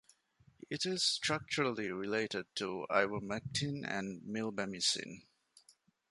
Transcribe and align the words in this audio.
It 0.67 0.83
is 0.83 1.03
structurally 1.03 1.91
related 1.91 2.47
to 2.55 2.87
ivermectin 2.89 3.87
and 3.87 4.23
milbemycin. 4.23 5.25